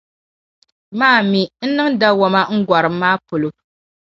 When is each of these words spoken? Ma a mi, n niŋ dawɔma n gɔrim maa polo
Ma 0.97 1.07
a 1.17 1.19
mi, 1.31 1.41
n 1.67 1.69
niŋ 1.75 1.89
dawɔma 1.99 2.41
n 2.55 2.59
gɔrim 2.67 2.95
maa 3.01 3.15
polo 3.27 3.47